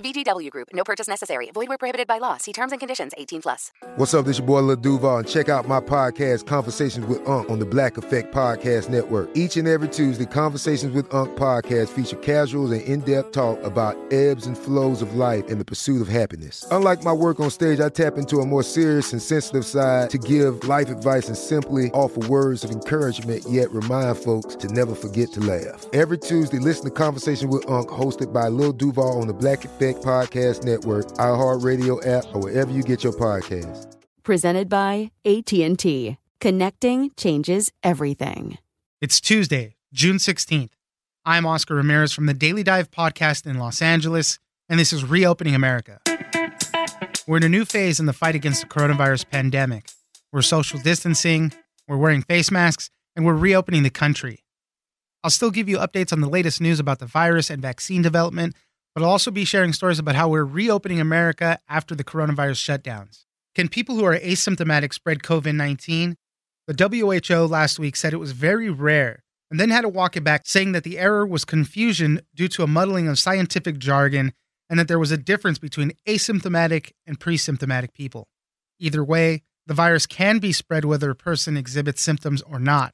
[0.00, 0.68] VGW Group.
[0.72, 1.50] No purchase necessary.
[1.52, 2.36] Void where prohibited by law.
[2.38, 3.12] See terms and conditions.
[3.16, 3.70] 18 plus.
[3.96, 4.26] What's up?
[4.26, 7.66] This your boy Lil Duval, and check out my podcast, Conversations with Unc, on the
[7.66, 9.28] Black Effect Podcast Network.
[9.34, 14.46] Each and every Tuesday, Conversations with Unc podcast feature casuals and in-depth talk about ebbs
[14.46, 16.66] and flows of life and the pursuit of happiness.
[16.70, 20.18] Unlike my work on stage, I tap into a more serious and sensitive side to
[20.18, 25.32] give life advice and simply offer words of encouragement, yet remind folks to never forget
[25.32, 25.86] to laugh.
[25.92, 29.89] Every Tuesday, listen to Conversation with Unc, hosted by Lil Duval on the Black Effect
[29.96, 33.96] Podcast Network, iHeartRadio app, or wherever you get your podcasts.
[34.22, 36.16] Presented by AT&T.
[36.40, 38.58] Connecting changes everything.
[39.00, 40.70] It's Tuesday, June 16th.
[41.24, 45.54] I'm Oscar Ramirez from the Daily Dive podcast in Los Angeles, and this is Reopening
[45.54, 46.00] America.
[47.26, 49.90] We're in a new phase in the fight against the coronavirus pandemic.
[50.32, 51.52] We're social distancing,
[51.86, 54.44] we're wearing face masks, and we're reopening the country.
[55.22, 58.56] I'll still give you updates on the latest news about the virus and vaccine development,
[58.94, 63.24] but I'll also be sharing stories about how we're reopening America after the coronavirus shutdowns.
[63.54, 66.16] Can people who are asymptomatic spread COVID 19?
[66.66, 70.22] The WHO last week said it was very rare and then had to walk it
[70.22, 74.32] back, saying that the error was confusion due to a muddling of scientific jargon
[74.68, 78.28] and that there was a difference between asymptomatic and pre symptomatic people.
[78.78, 82.92] Either way, the virus can be spread whether a person exhibits symptoms or not.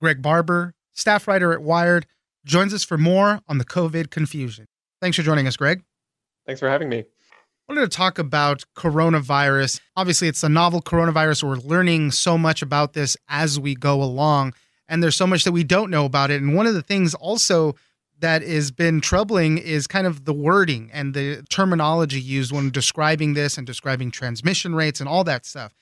[0.00, 2.06] Greg Barber, staff writer at Wired,
[2.44, 4.66] joins us for more on the COVID confusion.
[5.04, 5.82] Thanks for joining us, Greg.
[6.46, 7.00] Thanks for having me.
[7.00, 7.04] I
[7.68, 9.80] wanted to talk about coronavirus.
[9.96, 11.42] Obviously, it's a novel coronavirus.
[11.42, 14.54] We're learning so much about this as we go along,
[14.88, 16.40] and there's so much that we don't know about it.
[16.40, 17.74] And one of the things also
[18.20, 23.34] that has been troubling is kind of the wording and the terminology used when describing
[23.34, 25.74] this and describing transmission rates and all that stuff.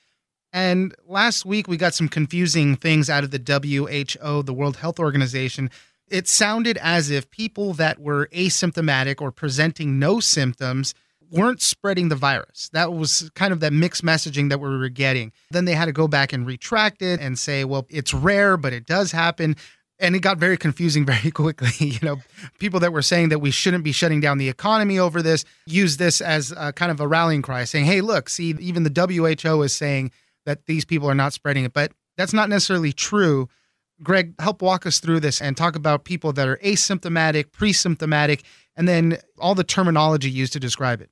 [0.51, 4.99] And last week, we got some confusing things out of the WHO, the World Health
[4.99, 5.71] Organization.
[6.13, 10.93] It sounded as if people that were asymptomatic or presenting no symptoms
[11.31, 12.69] weren't spreading the virus.
[12.71, 15.31] That was kind of that mixed messaging that we were getting.
[15.49, 18.73] Then they had to go back and retract it and say, well, it's rare, but
[18.73, 19.55] it does happen.
[19.97, 21.71] And it got very confusing very quickly.
[21.79, 22.17] you know,
[22.59, 25.97] people that were saying that we shouldn't be shutting down the economy over this use
[25.97, 29.63] this as a kind of a rallying cry, saying, hey, look, see, even the WHO
[29.63, 30.11] is saying
[30.45, 31.73] that these people are not spreading it.
[31.73, 33.49] But that's not necessarily true.
[34.01, 38.43] Greg, help walk us through this and talk about people that are asymptomatic, pre symptomatic,
[38.75, 41.09] and then all the terminology used to describe it.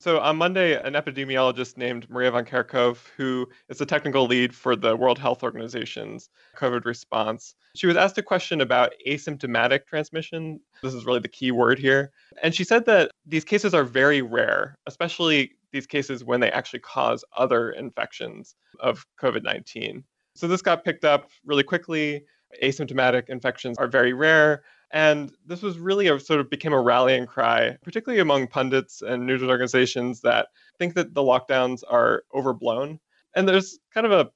[0.00, 4.76] So on Monday, an epidemiologist named Maria van Kerkhove, who is the technical lead for
[4.76, 10.60] the World Health Organization's COVID response, she was asked a question about asymptomatic transmission.
[10.84, 12.12] This is really the key word here.
[12.44, 16.80] And she said that these cases are very rare, especially these cases when they actually
[16.80, 20.04] cause other infections of COVID 19.
[20.38, 22.24] So this got picked up really quickly.
[22.62, 24.62] Asymptomatic infections are very rare.
[24.92, 29.26] And this was really a sort of became a rallying cry, particularly among pundits and
[29.26, 30.46] news organizations that
[30.78, 33.00] think that the lockdowns are overblown.
[33.34, 34.30] And there's kind of a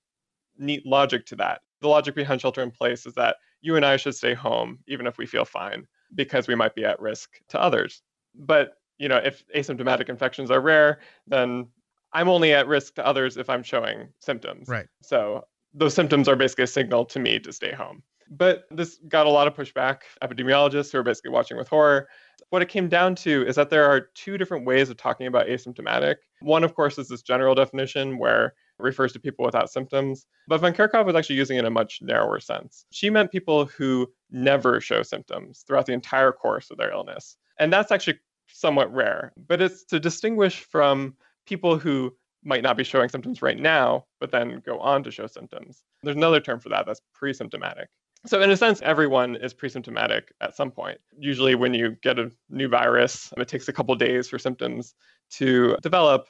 [0.59, 1.61] neat logic to that.
[1.81, 5.07] The logic behind shelter in place is that you and I should stay home even
[5.07, 5.87] if we feel fine
[6.17, 8.03] because we might be at risk to others.
[8.35, 10.99] But, you know, if asymptomatic infections are rare,
[11.29, 11.69] then
[12.13, 14.69] I'm only at risk to others if I'm showing symptoms.
[14.69, 14.87] Right.
[15.01, 18.03] So those symptoms are basically a signal to me to stay home.
[18.31, 20.01] But this got a lot of pushback.
[20.23, 22.09] Epidemiologists who are basically watching with horror.
[22.51, 25.47] What it came down to is that there are two different ways of talking about
[25.47, 26.17] asymptomatic.
[26.41, 30.27] One, of course, is this general definition where it refers to people without symptoms.
[30.49, 32.87] But Van Kerkhove was actually using it in a much narrower sense.
[32.91, 37.37] She meant people who never show symptoms throughout the entire course of their illness.
[37.59, 38.19] And that's actually
[38.49, 39.33] somewhat rare.
[39.47, 41.15] But it's to distinguish from
[41.47, 45.27] people who might not be showing symptoms right now, but then go on to show
[45.27, 45.83] symptoms.
[46.03, 47.89] There's another term for that that's pre symptomatic.
[48.25, 50.99] So, in a sense, everyone is pre-symptomatic at some point.
[51.19, 54.95] Usually, when you get a new virus, it takes a couple days for symptoms
[55.33, 56.29] to develop.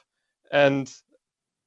[0.51, 0.91] And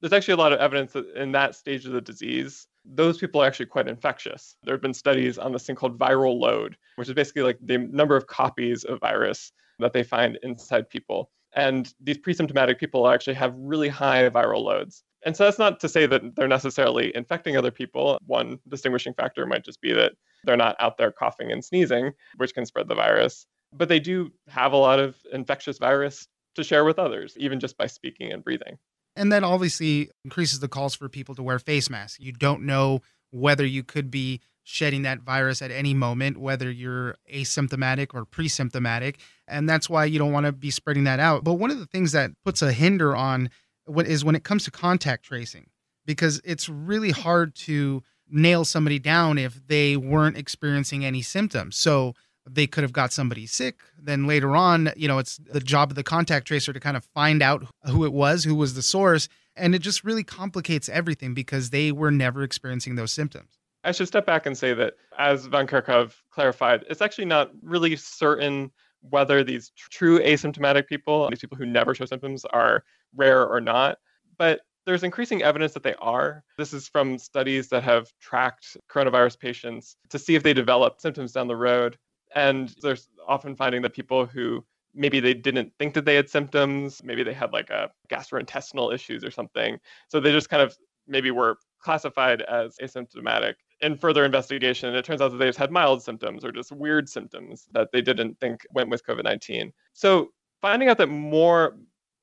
[0.01, 3.41] there's actually a lot of evidence that in that stage of the disease, those people
[3.41, 4.57] are actually quite infectious.
[4.63, 7.77] There have been studies on this thing called viral load, which is basically like the
[7.77, 11.31] number of copies of virus that they find inside people.
[11.57, 15.03] And these pre-symptomatic people actually have really high viral loads.
[15.25, 18.19] And so that's not to say that they're necessarily infecting other people.
[18.27, 20.11] One distinguishing factor might just be that
[20.43, 23.47] they're not out there coughing and sneezing, which can spread the virus.
[23.73, 27.75] But they do have a lot of infectious virus to share with others, even just
[27.75, 28.77] by speaking and breathing.
[29.15, 32.19] And that obviously increases the calls for people to wear face masks.
[32.19, 33.01] You don't know
[33.31, 38.49] whether you could be shedding that virus at any moment, whether you're asymptomatic or pre
[38.49, 39.17] symptomatic.
[39.47, 41.45] And that's why you don't want to be spreading that out.
[41.45, 43.49] But one of the things that puts a hinder on
[43.85, 45.67] what is when it comes to contact tracing,
[46.05, 51.77] because it's really hard to nail somebody down if they weren't experiencing any symptoms.
[51.77, 52.13] So
[52.45, 53.79] they could have got somebody sick.
[53.97, 57.05] Then later on, you know, it's the job of the contact tracer to kind of
[57.05, 59.29] find out who it was, who was the source.
[59.55, 63.57] And it just really complicates everything because they were never experiencing those symptoms.
[63.83, 67.95] I should step back and say that, as Van Kerkhove clarified, it's actually not really
[67.95, 68.71] certain
[69.01, 72.83] whether these true asymptomatic people, these people who never show symptoms, are
[73.15, 73.99] rare or not.
[74.37, 76.43] But there's increasing evidence that they are.
[76.57, 81.33] This is from studies that have tracked coronavirus patients to see if they develop symptoms
[81.33, 81.97] down the road.
[82.35, 87.03] And there's often finding that people who maybe they didn't think that they had symptoms,
[87.03, 89.77] maybe they had like a gastrointestinal issues or something.
[90.07, 90.75] So they just kind of
[91.07, 93.55] maybe were classified as asymptomatic.
[93.81, 97.07] In further investigation, it turns out that they just had mild symptoms or just weird
[97.07, 99.71] symptoms that they didn't think went with COVID 19.
[99.93, 100.29] So
[100.61, 101.77] finding out that more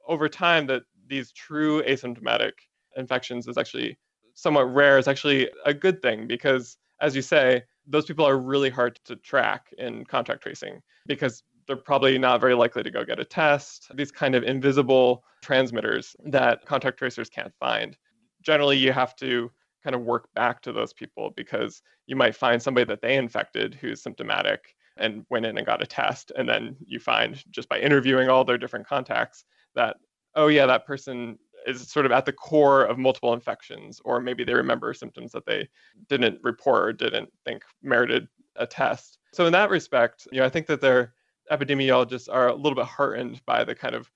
[0.08, 2.52] over time that these true asymptomatic
[2.96, 3.98] infections is actually
[4.34, 8.70] somewhat rare is actually a good thing because, as you say, those people are really
[8.70, 13.20] hard to track in contact tracing because they're probably not very likely to go get
[13.20, 13.90] a test.
[13.94, 17.96] These kind of invisible transmitters that contact tracers can't find.
[18.42, 19.50] Generally, you have to
[19.84, 23.74] kind of work back to those people because you might find somebody that they infected
[23.74, 26.32] who's symptomatic and went in and got a test.
[26.36, 29.44] And then you find just by interviewing all their different contacts
[29.74, 29.96] that,
[30.34, 34.44] oh, yeah, that person is sort of at the core of multiple infections, or maybe
[34.44, 35.68] they remember symptoms that they
[36.08, 39.18] didn't report or didn't think merited a test.
[39.32, 41.14] So in that respect, you know, I think that their
[41.50, 44.10] epidemiologists are a little bit heartened by the kind of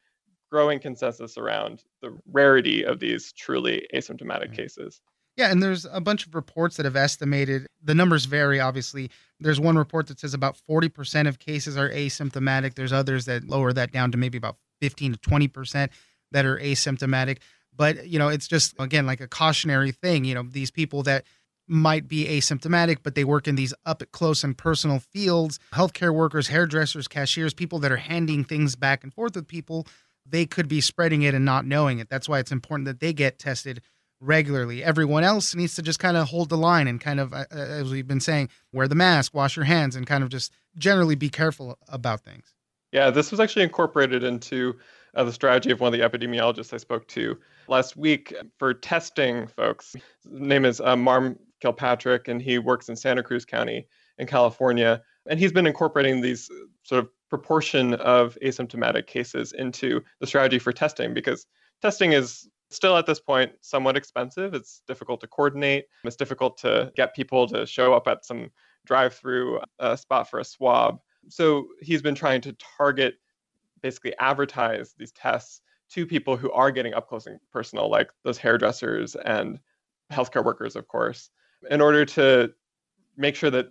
[0.51, 4.55] growing consensus around the rarity of these truly asymptomatic mm-hmm.
[4.55, 5.01] cases.
[5.39, 8.59] Yeah, and there's a bunch of reports that have estimated the numbers vary.
[8.59, 9.09] Obviously,
[9.39, 12.75] there's one report that says about 40% of cases are asymptomatic.
[12.75, 15.91] There's others that lower that down to maybe about 15 to 20%
[16.33, 17.39] that are asymptomatic.
[17.73, 20.25] But, you know, it's just, again, like a cautionary thing.
[20.25, 21.25] You know, these people that
[21.69, 26.49] might be asymptomatic, but they work in these up close and personal fields healthcare workers,
[26.49, 29.87] hairdressers, cashiers, people that are handing things back and forth with people,
[30.27, 32.09] they could be spreading it and not knowing it.
[32.09, 33.83] That's why it's important that they get tested
[34.21, 34.83] regularly.
[34.83, 37.57] Everyone else needs to just kind of hold the line and kind of, uh, uh,
[37.57, 41.15] as we've been saying, wear the mask, wash your hands, and kind of just generally
[41.15, 42.55] be careful about things.
[42.93, 44.77] Yeah, this was actually incorporated into
[45.15, 47.39] uh, the strategy of one of the epidemiologists I spoke to
[47.69, 49.93] last week for testing folks.
[49.93, 53.87] His name is uh, Marm Kilpatrick, and he works in Santa Cruz County
[54.19, 55.03] in California.
[55.29, 56.51] And he's been incorporating these
[56.85, 61.47] sort of proportion of asymptomatic cases into the strategy for testing because
[61.83, 64.55] testing is still at this point somewhat expensive.
[64.55, 65.87] It's difficult to coordinate.
[66.05, 68.51] It's difficult to get people to show up at some
[68.87, 71.01] drive-through uh, spot for a swab.
[71.29, 73.17] So he's been trying to target,
[73.83, 75.61] basically advertise these tests
[75.91, 79.59] to people who are getting up close and personal, like those hairdressers and
[80.13, 81.31] healthcare workers, of course,
[81.71, 82.53] in order to
[83.17, 83.71] make sure that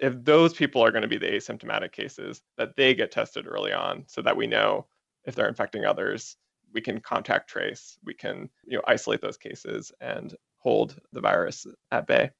[0.00, 3.72] if those people are going to be the asymptomatic cases, that they get tested early
[3.72, 4.86] on so that we know
[5.24, 6.36] if they're infecting others
[6.74, 11.66] we can contact trace, we can you know isolate those cases and hold the virus
[11.90, 12.30] at bay.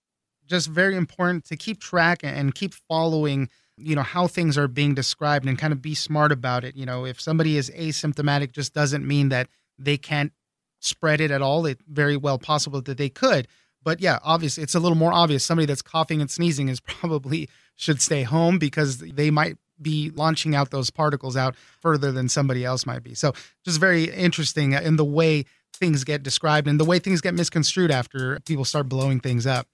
[0.46, 4.94] Just very important to keep track and keep following you know how things are being
[4.94, 6.76] described and kind of be smart about it.
[6.76, 9.48] You know if somebody is asymptomatic just doesn't mean that
[9.78, 10.32] they can't
[10.80, 11.64] spread it at all.
[11.64, 13.48] It's very well possible that they could.
[13.82, 15.44] But yeah obviously it's a little more obvious.
[15.44, 20.56] Somebody that's coughing and sneezing is probably should stay home because they might be launching
[20.56, 23.14] out those particles out further than somebody else might be.
[23.14, 23.32] So
[23.64, 27.92] just very interesting in the way things get described and the way things get misconstrued
[27.92, 29.68] after people start blowing things up.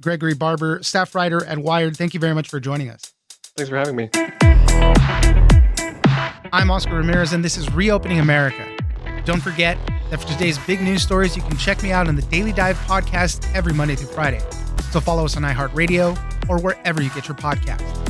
[0.00, 3.12] Gregory Barber, staff writer at Wired, thank you very much for joining us.
[3.56, 4.08] Thanks for having me.
[6.52, 8.66] I'm Oscar Ramirez, and this is Reopening America.
[9.24, 9.78] Don't forget
[10.10, 12.76] that for today's big news stories, you can check me out on the Daily Dive
[12.78, 14.40] podcast every Monday through Friday.
[14.90, 18.09] So follow us on iHeartRadio or wherever you get your podcasts.